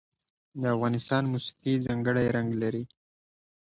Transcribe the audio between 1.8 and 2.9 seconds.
ځانګړی رنګ لري.